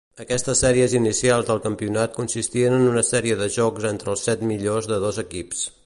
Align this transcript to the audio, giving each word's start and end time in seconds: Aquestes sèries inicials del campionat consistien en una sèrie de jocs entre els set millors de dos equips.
Aquestes 0.23 0.61
sèries 0.63 0.93
inicials 0.99 1.45
del 1.49 1.61
campionat 1.65 2.17
consistien 2.21 2.79
en 2.79 2.87
una 2.95 3.05
sèrie 3.11 3.39
de 3.43 3.51
jocs 3.59 3.89
entre 3.93 4.13
els 4.15 4.27
set 4.31 4.45
millors 4.55 4.91
de 4.95 5.03
dos 5.07 5.23
equips. 5.29 5.67